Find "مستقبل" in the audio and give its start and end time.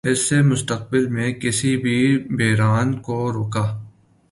0.41-1.05